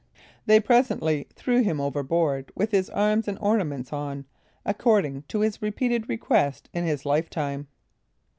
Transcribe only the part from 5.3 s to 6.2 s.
his repeated